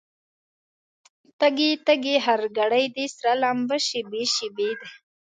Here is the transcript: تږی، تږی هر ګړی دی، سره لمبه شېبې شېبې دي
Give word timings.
تږی، 1.39 1.71
تږی 1.85 2.15
هر 2.25 2.41
ګړی 2.57 2.85
دی، 2.95 3.05
سره 3.15 3.31
لمبه 3.43 3.77
شېبې 3.87 4.23
شېبې 4.35 4.69
دي 4.79 4.87